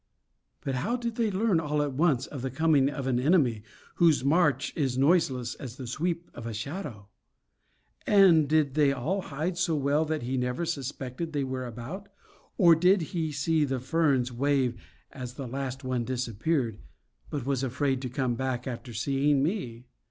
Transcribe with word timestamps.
But 0.61 0.73
how 0.73 0.95
did 0.95 1.13
they 1.15 1.29
learn, 1.29 1.59
all 1.59 1.79
at 1.83 1.93
once, 1.93 2.25
of 2.25 2.41
the 2.41 2.49
coming 2.49 2.89
of 2.89 3.05
an 3.05 3.19
enemy 3.19 3.61
whose 3.97 4.23
march 4.23 4.73
is 4.75 4.97
noiseless 4.97 5.53
as 5.53 5.75
the 5.75 5.85
sweep 5.85 6.31
of 6.33 6.47
a 6.47 6.55
shadow? 6.55 7.07
And 8.07 8.49
did 8.49 8.73
they 8.73 8.91
all 8.91 9.21
hide 9.21 9.59
so 9.59 9.75
well 9.75 10.03
that 10.05 10.23
he 10.23 10.37
never 10.37 10.65
suspected 10.65 11.27
that 11.27 11.33
they 11.33 11.43
were 11.43 11.67
about, 11.67 12.09
or 12.57 12.73
did 12.73 13.01
he 13.13 13.31
see 13.31 13.63
the 13.63 13.79
ferns 13.79 14.31
wave 14.31 14.81
as 15.11 15.35
the 15.35 15.47
last 15.47 15.83
one 15.83 16.03
disappeared, 16.03 16.79
but 17.29 17.45
was 17.45 17.61
afraid 17.61 18.01
to 18.01 18.09
come 18.09 18.33
back 18.33 18.65
after 18.65 18.95
seeing 18.95 19.43
me? 19.43 19.85